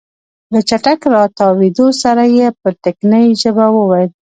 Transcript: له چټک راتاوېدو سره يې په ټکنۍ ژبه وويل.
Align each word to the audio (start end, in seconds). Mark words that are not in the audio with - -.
له 0.51 0.59
چټک 0.69 0.99
راتاوېدو 1.15 1.87
سره 2.03 2.23
يې 2.37 2.47
په 2.59 2.69
ټکنۍ 2.83 3.25
ژبه 3.41 3.65
وويل. 3.77 4.09